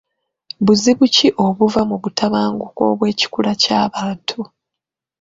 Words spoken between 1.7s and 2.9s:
mu butabanguko